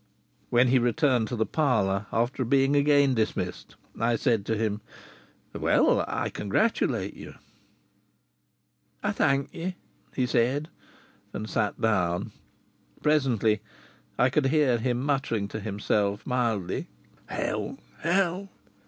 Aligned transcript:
When 0.49 0.69
he 0.69 0.79
returned 0.79 1.27
to 1.27 1.35
the 1.35 1.45
parlour, 1.45 2.07
after 2.11 2.43
being 2.43 2.75
again 2.75 3.13
dismissed, 3.13 3.75
I 3.99 4.15
said 4.15 4.47
to 4.47 4.57
him: 4.57 4.81
"Well, 5.53 6.03
I 6.07 6.29
congratulate 6.31 7.13
you." 7.13 7.35
"I 9.03 9.11
thank 9.11 9.53
ye!" 9.53 9.75
he 10.15 10.25
said, 10.25 10.69
and 11.33 11.47
sat 11.47 11.79
down. 11.79 12.31
Presently 13.03 13.61
I 14.17 14.31
could 14.31 14.47
hear 14.47 14.79
him 14.79 15.01
muttering 15.03 15.47
to 15.49 15.59
himself, 15.59 16.25
mildly: 16.25 16.87
"Hell! 17.27 17.77
Hell! 17.99 18.49